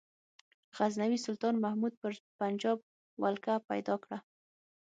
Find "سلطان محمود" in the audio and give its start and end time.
1.25-1.93